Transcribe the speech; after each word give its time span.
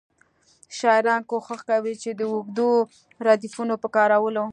شاعران 0.77 1.21
کوښښ 1.29 1.61
کوي 1.69 1.93
د 2.19 2.21
اوږدو 2.31 2.69
ردیفونو 3.27 3.75
په 3.83 3.87
کارولو. 3.95 4.45